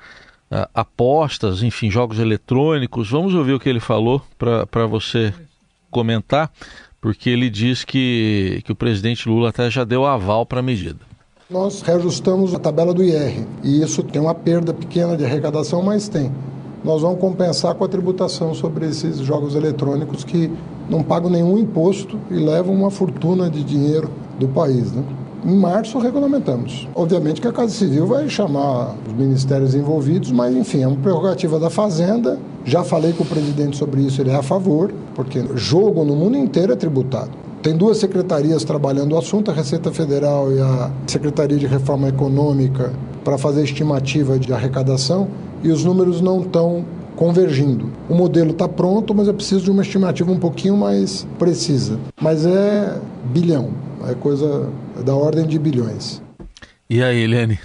uh, 0.52 0.68
apostas, 0.74 1.64
enfim, 1.64 1.90
jogos 1.90 2.20
eletrônicos. 2.20 3.10
Vamos 3.10 3.34
ouvir 3.34 3.54
o 3.54 3.60
que 3.60 3.70
ele 3.70 3.80
falou 3.80 4.22
para 4.38 4.86
você 4.86 5.34
comentar, 5.90 6.52
porque 7.00 7.30
ele 7.30 7.50
diz 7.50 7.84
que, 7.84 8.62
que 8.66 8.72
o 8.72 8.76
presidente 8.76 9.28
Lula 9.28 9.50
até 9.50 9.70
já 9.70 9.84
deu 9.84 10.06
aval 10.06 10.46
para 10.46 10.60
a 10.60 10.64
medida. 10.64 11.00
Nós 11.50 11.82
reajustamos 11.82 12.56
a 12.56 12.60
tabela 12.60 12.94
do 12.94 13.04
IR 13.04 13.46
e 13.62 13.82
isso 13.82 14.04
tem 14.04 14.22
uma 14.22 14.34
perda 14.34 14.74
pequena 14.74 15.18
de 15.18 15.26
arrecadação, 15.26 15.82
mas 15.82 16.08
tem. 16.08 16.32
Nós 16.84 17.02
vamos 17.02 17.20
compensar 17.20 17.76
com 17.76 17.84
a 17.84 17.88
tributação 17.88 18.56
sobre 18.56 18.88
esses 18.88 19.20
jogos 19.20 19.54
eletrônicos 19.54 20.24
que 20.24 20.50
não 20.90 21.04
pagam 21.04 21.30
nenhum 21.30 21.58
imposto 21.58 22.18
e 22.30 22.36
levam 22.36 22.74
uma 22.74 22.90
fortuna 22.90 23.50
de 23.50 23.64
dinheiro 23.64 24.10
do 24.40 24.48
país. 24.48 24.92
Né? 24.92 25.04
Em 25.44 25.56
março 25.56 25.98
regulamentamos. 25.98 26.88
Obviamente 26.94 27.42
que 27.42 27.48
a 27.48 27.52
Casa 27.52 27.74
Civil 27.74 28.06
vai 28.06 28.30
chamar 28.30 28.96
os 29.08 29.14
ministérios 29.14 29.74
envolvidos, 29.74 30.32
mas 30.32 30.56
enfim, 30.56 30.84
é 30.84 30.88
uma 30.88 30.98
prerrogativa 30.98 31.60
da 31.60 31.70
Fazenda. 31.70 32.38
Já 32.64 32.84
falei 32.84 33.12
com 33.12 33.24
o 33.24 33.26
presidente 33.26 33.76
sobre 33.76 34.02
isso, 34.02 34.22
ele 34.22 34.30
é 34.30 34.36
a 34.36 34.44
favor, 34.44 34.94
porque 35.16 35.44
jogo 35.56 36.04
no 36.04 36.16
mundo 36.16 36.38
inteiro 36.38 36.74
é 36.74 36.76
tributado. 36.76 37.32
Tem 37.64 37.76
duas 37.76 37.98
secretarias 37.98 38.64
trabalhando 38.64 39.14
o 39.14 39.18
assunto, 39.18 39.50
a 39.50 39.54
Receita 39.54 39.92
Federal 39.92 40.52
e 40.52 40.60
a 40.60 40.92
Secretaria 41.08 41.58
de 41.58 41.66
Reforma 41.66 42.08
Econômica, 42.08 42.94
para 43.24 43.36
fazer 43.38 43.64
estimativa 43.64 44.38
de 44.38 44.54
arrecadação, 44.54 45.28
e 45.64 45.70
os 45.70 45.84
números 45.84 46.22
não 46.22 46.42
estão 46.42 46.86
convergindo. 47.22 47.92
O 48.10 48.16
modelo 48.16 48.50
está 48.50 48.68
pronto, 48.68 49.14
mas 49.14 49.28
eu 49.28 49.34
preciso 49.36 49.66
de 49.66 49.70
uma 49.70 49.84
estimativa 49.84 50.32
um 50.32 50.40
pouquinho 50.40 50.76
mais 50.76 51.24
precisa. 51.38 52.00
Mas 52.20 52.48
é 52.48 53.00
bilhão, 53.26 53.76
é 54.10 54.16
coisa 54.16 54.68
da 55.06 55.14
ordem 55.14 55.46
de 55.46 55.60
bilhões. 55.60 56.20
E 56.90 57.04
aí, 57.04 57.20
Eliane? 57.20 57.60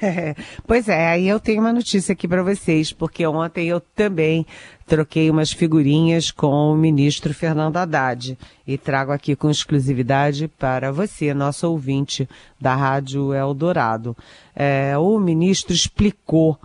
pois 0.66 0.88
é, 0.88 1.08
aí 1.08 1.28
eu 1.28 1.38
tenho 1.38 1.60
uma 1.60 1.70
notícia 1.70 2.14
aqui 2.14 2.26
para 2.26 2.42
vocês, 2.42 2.90
porque 2.90 3.26
ontem 3.26 3.68
eu 3.68 3.78
também 3.78 4.46
troquei 4.86 5.28
umas 5.28 5.52
figurinhas 5.52 6.30
com 6.30 6.72
o 6.72 6.74
ministro 6.74 7.34
Fernando 7.34 7.76
Haddad 7.76 8.38
e 8.66 8.78
trago 8.78 9.12
aqui 9.12 9.36
com 9.36 9.50
exclusividade 9.50 10.48
para 10.48 10.90
você, 10.90 11.34
nosso 11.34 11.70
ouvinte 11.70 12.26
da 12.58 12.74
Rádio 12.74 13.34
Eldorado. 13.34 14.16
É, 14.56 14.96
o 14.96 15.18
ministro 15.18 15.74
explicou 15.74 16.58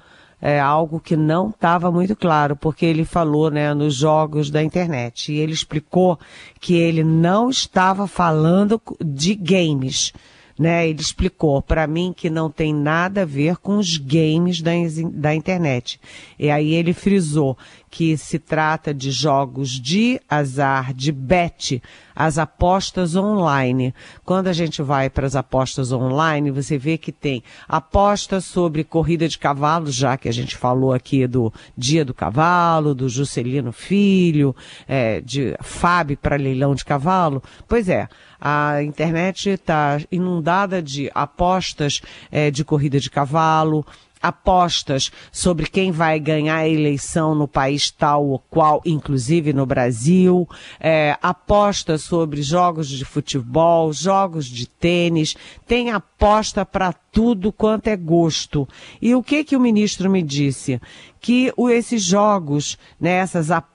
é, 0.45 0.59
algo 0.59 1.00
que 1.00 1.15
não 1.15 1.51
estava 1.51 1.89
muito 1.89 2.17
claro, 2.17 2.53
porque 2.53 2.85
ele 2.85 3.05
falou 3.05 3.50
né, 3.50 3.73
nos 3.73 3.95
jogos 3.95 4.51
da 4.51 4.62
internet. 4.62 5.31
E 5.31 5.38
ele 5.38 5.53
explicou 5.53 6.19
que 6.59 6.75
ele 6.75 7.01
não 7.01 7.50
estava 7.50 8.07
falando 8.07 8.81
de 9.01 9.35
games 9.35 10.12
né? 10.57 10.88
Ele 10.88 11.01
explicou 11.01 11.62
para 11.62 11.88
mim 11.88 12.13
que 12.15 12.29
não 12.29 12.50
tem 12.50 12.74
nada 12.74 13.24
a 13.24 13.25
ver 13.25 13.57
com 13.57 13.77
os 13.77 13.98
games 13.98 14.62
da, 14.62 14.72
da 15.12 15.33
internet. 15.33 16.00
E 16.38 16.50
aí 16.50 16.74
ele 16.74 16.93
frisou 16.93 17.57
que 17.89 18.17
se 18.17 18.39
trata 18.39 18.91
de 18.91 19.12
jogos 19.12 19.69
de 19.69 20.19
azar, 20.27 20.95
de 20.95 21.12
bet, 21.12 21.79
as 22.15 22.39
apostas 22.39 23.15
online. 23.15 23.93
Quando 24.25 24.48
a 24.48 24.53
gente 24.53 24.81
vai 24.81 25.12
para 25.12 25.27
as 25.27 25.36
apostas 25.36 25.91
online, 25.91 26.50
você 26.50 26.75
vê 26.75 26.98
que 26.98 27.12
tem 27.12 27.43
apostas 27.67 28.45
sobre 28.45 28.83
corrida 28.83 29.27
de 29.27 29.38
cavalo, 29.38 29.91
já 29.91 30.17
que 30.17 30.27
a 30.27 30.33
gente 30.33 30.55
falou 30.55 30.91
aqui 30.91 31.27
do 31.27 31.53
Dia 31.77 32.03
do 32.03 32.15
Cavalo, 32.15 32.95
do 32.95 33.07
Juscelino 33.07 33.72
Filho, 33.72 34.55
é, 34.88 35.22
de 35.22 35.55
Fábio 35.62 36.17
para 36.17 36.36
leilão 36.36 36.74
de 36.74 36.83
cavalo. 36.83 37.43
Pois 37.67 37.89
é, 37.89 38.07
a 38.45 38.83
internet 38.83 39.51
está 39.51 40.01
inundada 40.12 40.81
de 40.81 41.09
apostas 41.15 42.01
é, 42.29 42.51
de 42.51 42.65
corrida 42.65 43.00
de 43.00 43.09
cavalo, 43.09 43.85
apostas 44.21 45.12
sobre 45.31 45.65
quem 45.69 45.91
vai 45.91 46.19
ganhar 46.19 46.57
a 46.57 46.67
eleição 46.67 47.33
no 47.33 47.47
país 47.47 47.89
tal 47.89 48.25
ou 48.25 48.39
qual, 48.39 48.81
inclusive 48.85 49.53
no 49.53 49.65
Brasil, 49.65 50.45
é, 50.77 51.17
apostas 51.21 52.01
sobre 52.01 52.41
jogos 52.41 52.89
de 52.89 53.05
futebol, 53.05 53.93
jogos 53.93 54.45
de 54.45 54.67
tênis, 54.67 55.38
tem 55.65 55.91
aposta 55.91 56.65
para 56.65 56.91
tudo 56.91 57.50
quanto 57.50 57.88
é 57.88 57.95
gosto. 57.95 58.67
E 59.01 59.15
o 59.15 59.23
que 59.23 59.45
que 59.45 59.55
o 59.55 59.59
ministro 59.59 60.09
me 60.09 60.21
disse? 60.21 60.81
Que 61.21 61.53
esses 61.71 62.03
jogos, 62.03 62.77
né, 63.00 63.12
essas 63.12 63.51
apostas 63.51 63.73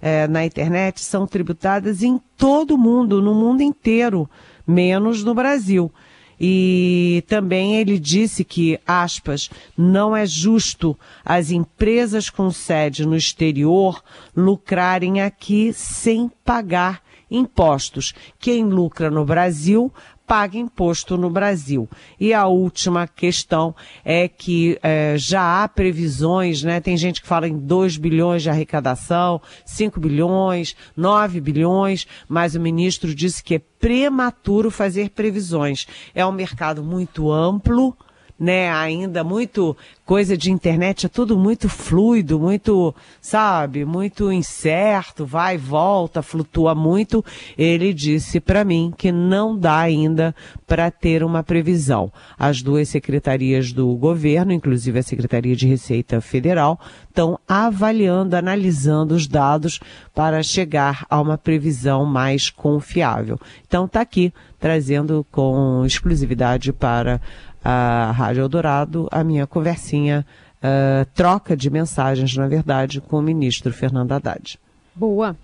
é, 0.00 0.28
na 0.28 0.44
internet 0.44 1.00
são 1.00 1.26
tributadas 1.26 2.02
em 2.02 2.20
todo 2.36 2.74
o 2.74 2.78
mundo, 2.78 3.20
no 3.20 3.34
mundo 3.34 3.62
inteiro, 3.62 4.28
menos 4.66 5.24
no 5.24 5.34
Brasil. 5.34 5.92
E 6.38 7.24
também 7.26 7.76
ele 7.76 7.98
disse 7.98 8.44
que, 8.44 8.78
aspas, 8.86 9.48
não 9.76 10.14
é 10.14 10.26
justo 10.26 10.96
as 11.24 11.50
empresas 11.50 12.28
com 12.28 12.50
sede 12.50 13.06
no 13.06 13.16
exterior 13.16 14.02
lucrarem 14.36 15.22
aqui 15.22 15.72
sem 15.72 16.30
pagar 16.44 17.02
impostos. 17.30 18.14
Quem 18.38 18.64
lucra 18.64 19.10
no 19.10 19.24
Brasil 19.24 19.92
paga 20.26 20.58
imposto 20.58 21.16
no 21.16 21.30
Brasil. 21.30 21.88
E 22.18 22.34
a 22.34 22.46
última 22.46 23.06
questão 23.06 23.74
é 24.04 24.26
que 24.28 24.78
é, 24.82 25.14
já 25.16 25.62
há 25.62 25.68
previsões, 25.68 26.62
né? 26.62 26.80
Tem 26.80 26.96
gente 26.96 27.22
que 27.22 27.28
fala 27.28 27.48
em 27.48 27.56
2 27.56 27.96
bilhões 27.96 28.42
de 28.42 28.50
arrecadação, 28.50 29.40
5 29.64 30.00
bilhões, 30.00 30.74
9 30.96 31.40
bilhões, 31.40 32.06
mas 32.28 32.54
o 32.54 32.60
ministro 32.60 33.14
disse 33.14 33.42
que 33.42 33.54
é 33.54 33.60
prematuro 33.78 34.70
fazer 34.70 35.10
previsões. 35.10 35.86
É 36.14 36.26
um 36.26 36.32
mercado 36.32 36.82
muito 36.82 37.30
amplo, 37.30 37.96
né, 38.38 38.70
ainda 38.70 39.24
muito 39.24 39.76
coisa 40.04 40.36
de 40.36 40.52
internet, 40.52 41.06
é 41.06 41.08
tudo 41.08 41.36
muito 41.36 41.68
fluido, 41.68 42.38
muito, 42.38 42.94
sabe, 43.20 43.84
muito 43.84 44.30
incerto, 44.30 45.26
vai 45.26 45.58
volta, 45.58 46.22
flutua 46.22 46.74
muito. 46.74 47.24
Ele 47.58 47.92
disse 47.92 48.38
para 48.38 48.64
mim 48.64 48.92
que 48.96 49.10
não 49.10 49.58
dá 49.58 49.78
ainda 49.78 50.34
para 50.66 50.90
ter 50.90 51.24
uma 51.24 51.42
previsão. 51.42 52.12
As 52.38 52.62
duas 52.62 52.88
secretarias 52.88 53.72
do 53.72 53.94
governo, 53.96 54.52
inclusive 54.52 54.98
a 54.98 55.02
Secretaria 55.02 55.56
de 55.56 55.66
Receita 55.66 56.20
Federal, 56.20 56.78
estão 57.08 57.38
avaliando, 57.48 58.36
analisando 58.36 59.14
os 59.14 59.26
dados 59.26 59.80
para 60.14 60.42
chegar 60.42 61.04
a 61.08 61.20
uma 61.20 61.38
previsão 61.38 62.04
mais 62.04 62.50
confiável. 62.50 63.40
Então 63.66 63.86
está 63.86 64.02
aqui 64.02 64.32
trazendo 64.60 65.26
com 65.30 65.84
exclusividade 65.84 66.72
para 66.72 67.20
a 67.64 68.12
Rádio 68.12 68.42
Eldorado, 68.42 69.08
a 69.10 69.24
minha 69.24 69.46
conversinha, 69.46 70.24
uh, 70.58 71.04
troca 71.14 71.56
de 71.56 71.70
mensagens, 71.70 72.36
na 72.36 72.46
verdade, 72.46 73.00
com 73.00 73.18
o 73.18 73.22
ministro 73.22 73.72
Fernando 73.72 74.12
Haddad. 74.12 74.58
Boa, 74.94 75.36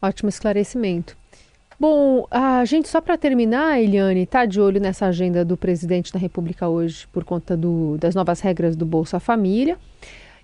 ótimo 0.00 0.28
esclarecimento. 0.28 1.16
Bom, 1.78 2.26
a 2.30 2.62
gente 2.66 2.88
só 2.88 3.00
para 3.00 3.16
terminar, 3.16 3.80
Eliane, 3.80 4.24
está 4.24 4.44
de 4.44 4.60
olho 4.60 4.78
nessa 4.78 5.06
agenda 5.06 5.42
do 5.44 5.56
presidente 5.56 6.12
da 6.12 6.18
República 6.18 6.68
hoje 6.68 7.06
por 7.10 7.24
conta 7.24 7.56
do, 7.56 7.96
das 7.98 8.14
novas 8.14 8.40
regras 8.40 8.76
do 8.76 8.84
Bolsa 8.84 9.18
Família. 9.18 9.78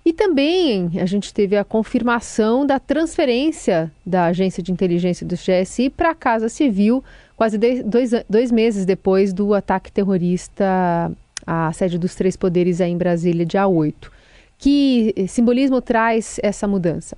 E 0.07 0.13
também 0.13 0.89
a 1.01 1.05
gente 1.05 1.33
teve 1.33 1.57
a 1.57 1.65
confirmação 1.65 2.65
da 2.65 2.79
transferência 2.79 3.91
da 4.05 4.27
agência 4.27 4.63
de 4.63 4.71
inteligência 4.71 5.27
do 5.27 5.35
GSI 5.35 5.89
para 5.89 6.11
a 6.11 6.15
Casa 6.15 6.47
Civil 6.47 7.03
quase 7.35 7.57
dois, 7.57 8.11
dois 8.29 8.49
meses 8.49 8.85
depois 8.85 9.33
do 9.33 9.53
ataque 9.53 9.91
terrorista 9.91 11.11
à 11.45 11.73
sede 11.73 11.97
dos 11.97 12.15
Três 12.15 12.37
Poderes 12.37 12.79
aí 12.79 12.89
em 12.89 12.97
Brasília, 12.97 13.45
dia 13.45 13.67
8. 13.67 14.09
Que 14.57 15.13
simbolismo 15.27 15.81
traz 15.81 16.39
essa 16.41 16.65
mudança? 16.65 17.17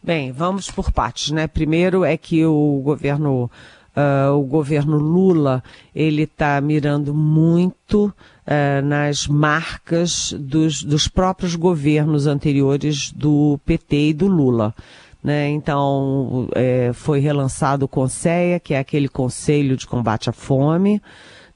Bem, 0.00 0.30
vamos 0.30 0.70
por 0.70 0.92
partes, 0.92 1.32
né? 1.32 1.48
Primeiro 1.48 2.04
é 2.04 2.16
que 2.16 2.46
o 2.46 2.80
governo, 2.84 3.50
uh, 3.96 4.32
o 4.38 4.44
governo 4.44 4.98
Lula, 4.98 5.64
ele 5.92 6.22
está 6.22 6.60
mirando 6.60 7.12
muito 7.12 8.14
uh, 8.46 8.84
nas 8.84 9.26
marcas 9.26 10.32
dos, 10.38 10.82
dos 10.82 11.08
próprios 11.08 11.54
governos 11.54 12.26
anteriores 12.26 13.12
do 13.12 13.58
PT 13.64 14.08
e 14.08 14.14
do 14.14 14.26
Lula. 14.26 14.74
Né? 15.22 15.48
Então, 15.48 16.48
é, 16.54 16.92
foi 16.92 17.18
relançado 17.18 17.86
o 17.86 17.88
CONSEA, 17.88 18.60
que 18.60 18.74
é 18.74 18.78
aquele 18.78 19.08
Conselho 19.08 19.74
de 19.74 19.86
Combate 19.86 20.28
à 20.28 20.32
Fome, 20.32 21.00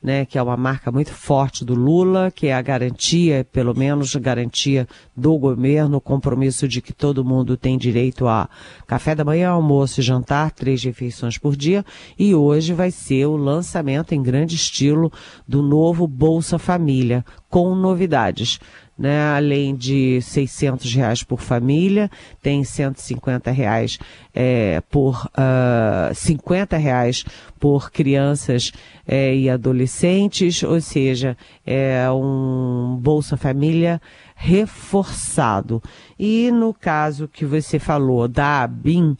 né, 0.02 0.24
que 0.24 0.38
é 0.38 0.42
uma 0.42 0.56
marca 0.56 0.92
muito 0.92 1.12
forte 1.12 1.64
do 1.64 1.74
Lula, 1.74 2.30
que 2.30 2.46
é 2.46 2.54
a 2.54 2.62
garantia, 2.62 3.46
pelo 3.52 3.76
menos 3.76 4.14
garantia 4.14 4.86
do 5.16 5.36
governo, 5.36 5.96
o 5.96 6.00
compromisso 6.00 6.68
de 6.68 6.80
que 6.80 6.92
todo 6.92 7.24
mundo 7.24 7.56
tem 7.56 7.76
direito 7.76 8.28
a 8.28 8.48
café 8.86 9.14
da 9.14 9.24
manhã, 9.24 9.50
almoço 9.50 10.00
e 10.00 10.02
jantar, 10.02 10.52
três 10.52 10.82
refeições 10.84 11.36
por 11.36 11.56
dia. 11.56 11.84
E 12.16 12.34
hoje 12.34 12.72
vai 12.72 12.90
ser 12.90 13.26
o 13.26 13.36
lançamento 13.36 14.14
em 14.14 14.22
grande 14.22 14.54
estilo 14.54 15.12
do 15.46 15.62
novo 15.62 16.06
Bolsa 16.06 16.58
Família, 16.58 17.24
com 17.48 17.74
novidades 17.74 18.60
né? 18.98 19.32
Além 19.34 19.76
de 19.76 20.20
600 20.20 20.92
reais 20.92 21.22
por 21.22 21.40
família, 21.40 22.10
tem 22.42 22.64
150 22.64 23.50
reais 23.50 23.98
é, 24.34 24.80
por 24.90 25.26
uh, 25.26 25.30
ah, 25.36 26.10
50 26.12 26.76
reais 26.76 27.24
por 27.58 27.90
crianças 27.90 28.72
é, 29.06 29.34
e 29.34 29.48
adolescentes, 29.48 30.62
ou 30.62 30.80
seja, 30.80 31.36
é 31.66 32.10
um 32.10 32.98
Bolsa 33.00 33.36
Família 33.36 34.00
reforçado. 34.34 35.82
E 36.16 36.50
no 36.52 36.72
caso 36.72 37.26
que 37.26 37.44
você 37.44 37.78
falou 37.80 38.28
da 38.28 38.62
ABIN, 38.62 39.16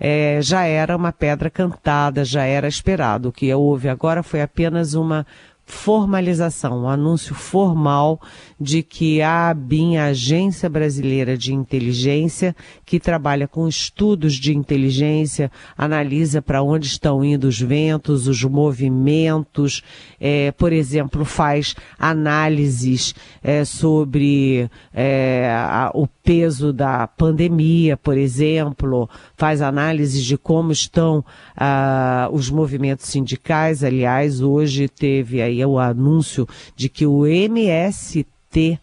é, 0.00 0.38
já 0.40 0.64
era 0.64 0.96
uma 0.96 1.12
pedra 1.12 1.50
cantada, 1.50 2.24
já 2.24 2.44
era 2.44 2.66
esperado. 2.66 3.28
O 3.28 3.32
que 3.32 3.52
houve 3.52 3.88
agora 3.88 4.22
foi 4.22 4.40
apenas 4.40 4.94
uma 4.94 5.26
formalização, 5.72 6.82
um 6.82 6.88
anúncio 6.88 7.34
formal 7.34 8.20
de 8.60 8.82
que 8.82 9.20
a 9.20 9.48
ABIN, 9.48 9.96
a 9.96 10.06
Agência 10.06 10.68
Brasileira 10.68 11.36
de 11.36 11.52
Inteligência, 11.52 12.54
que 12.84 13.00
trabalha 13.00 13.48
com 13.48 13.66
estudos 13.66 14.34
de 14.34 14.54
inteligência, 14.54 15.50
analisa 15.76 16.40
para 16.40 16.62
onde 16.62 16.86
estão 16.86 17.24
indo 17.24 17.48
os 17.48 17.60
ventos, 17.60 18.28
os 18.28 18.44
movimentos, 18.44 19.82
é, 20.20 20.52
por 20.52 20.72
exemplo, 20.72 21.24
faz 21.24 21.74
análises 21.98 23.14
é, 23.42 23.64
sobre 23.64 24.70
é, 24.94 25.50
a, 25.50 25.90
o 25.94 26.06
peso 26.22 26.72
da 26.72 27.06
pandemia, 27.06 27.96
por 27.96 28.16
exemplo, 28.16 29.08
faz 29.36 29.60
análises 29.60 30.24
de 30.24 30.38
como 30.38 30.72
estão 30.72 31.24
ah, 31.56 32.28
os 32.32 32.48
movimentos 32.50 33.06
sindicais. 33.06 33.82
Aliás, 33.82 34.40
hoje 34.40 34.88
teve 34.88 35.42
aí 35.42 35.64
o 35.64 35.78
anúncio 35.78 36.48
de 36.76 36.88
que 36.88 37.06
o 37.06 37.26
MST 37.26 38.80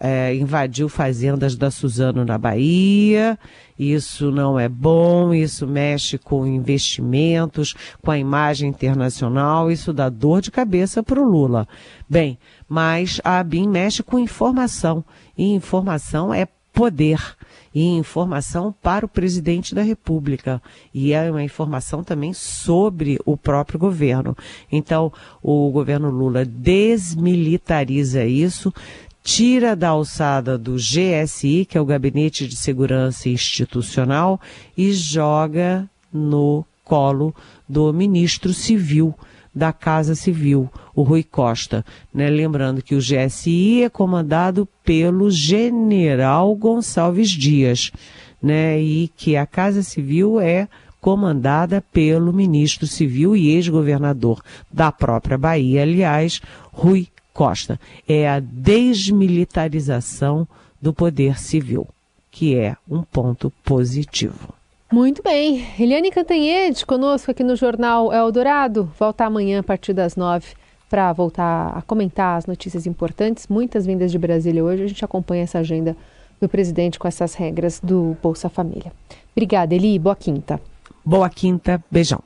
é, 0.00 0.34
invadiu 0.34 0.88
fazendas 0.88 1.54
da 1.54 1.70
Suzano 1.70 2.24
na 2.24 2.38
Bahia. 2.38 3.38
Isso 3.78 4.30
não 4.30 4.58
é 4.58 4.68
bom, 4.68 5.34
isso 5.34 5.66
mexe 5.66 6.16
com 6.16 6.46
investimentos, 6.46 7.74
com 8.02 8.10
a 8.10 8.18
imagem 8.18 8.68
internacional, 8.68 9.70
isso 9.70 9.92
dá 9.92 10.08
dor 10.08 10.40
de 10.40 10.50
cabeça 10.50 11.02
para 11.02 11.20
o 11.20 11.24
Lula. 11.24 11.68
Bem, 12.08 12.38
mas 12.68 13.20
a 13.24 13.38
ABIN 13.38 13.68
mexe 13.68 14.02
com 14.02 14.18
informação, 14.18 15.04
e 15.36 15.52
informação 15.54 16.32
é 16.32 16.46
poder 16.72 17.36
e 17.74 17.84
informação 17.84 18.74
para 18.82 19.06
o 19.06 19.08
presidente 19.08 19.74
da 19.74 19.82
República. 19.82 20.60
E 20.92 21.12
é 21.12 21.30
uma 21.30 21.42
informação 21.42 22.02
também 22.02 22.32
sobre 22.32 23.18
o 23.24 23.36
próprio 23.36 23.78
governo. 23.78 24.36
Então, 24.70 25.12
o 25.42 25.70
governo 25.70 26.10
Lula 26.10 26.44
desmilitariza 26.44 28.24
isso, 28.24 28.72
tira 29.22 29.76
da 29.76 29.90
alçada 29.90 30.58
do 30.58 30.76
GSI, 30.76 31.66
que 31.66 31.78
é 31.78 31.80
o 31.80 31.86
Gabinete 31.86 32.46
de 32.46 32.56
Segurança 32.56 33.28
Institucional, 33.28 34.40
e 34.76 34.92
joga 34.92 35.88
no 36.12 36.64
colo 36.84 37.34
do 37.68 37.92
ministro 37.92 38.52
civil 38.52 39.14
da 39.54 39.72
Casa 39.72 40.14
Civil, 40.14 40.70
o 40.94 41.02
Rui 41.02 41.22
Costa. 41.22 41.82
Né? 42.12 42.28
Lembrando 42.30 42.82
que 42.82 42.94
o 42.94 43.00
GSI 43.00 43.84
é 43.84 43.88
comandado 43.88 44.68
pelo 44.84 45.30
general 45.30 46.54
Gonçalves 46.54 47.30
Dias, 47.30 47.90
né? 48.42 48.78
e 48.80 49.08
que 49.16 49.36
a 49.36 49.46
Casa 49.46 49.82
Civil 49.82 50.38
é 50.40 50.68
comandada 51.00 51.82
pelo 51.92 52.32
ministro 52.32 52.86
civil 52.86 53.34
e 53.34 53.48
ex-governador 53.50 54.40
da 54.70 54.92
própria 54.92 55.36
Bahia, 55.38 55.82
aliás, 55.82 56.40
Rui 56.72 57.08
Costa. 57.32 57.80
É 58.06 58.28
a 58.28 58.38
desmilitarização 58.38 60.46
do 60.80 60.92
poder 60.92 61.40
civil, 61.40 61.88
que 62.30 62.54
é 62.54 62.76
um 62.88 63.02
ponto 63.02 63.52
positivo. 63.64 64.59
Muito 64.92 65.22
bem. 65.22 65.64
Eliane 65.78 66.10
Cantanhede 66.10 66.84
conosco 66.84 67.30
aqui 67.30 67.44
no 67.44 67.54
Jornal 67.54 68.12
Eldorado. 68.12 68.90
Volta 68.98 69.24
amanhã 69.24 69.60
a 69.60 69.62
partir 69.62 69.92
das 69.92 70.16
nove 70.16 70.48
para 70.88 71.12
voltar 71.12 71.78
a 71.78 71.82
comentar 71.82 72.36
as 72.36 72.46
notícias 72.46 72.86
importantes. 72.86 73.46
Muitas 73.46 73.86
vindas 73.86 74.10
de 74.10 74.18
Brasília 74.18 74.64
hoje. 74.64 74.82
A 74.82 74.86
gente 74.88 75.04
acompanha 75.04 75.44
essa 75.44 75.60
agenda 75.60 75.96
do 76.40 76.48
presidente 76.48 76.98
com 76.98 77.06
essas 77.06 77.34
regras 77.34 77.78
do 77.80 78.16
Bolsa 78.20 78.48
Família. 78.48 78.92
Obrigada, 79.30 79.72
Eli. 79.72 79.96
Boa 79.96 80.16
quinta. 80.16 80.60
Boa 81.04 81.30
quinta. 81.30 81.80
Beijão. 81.88 82.20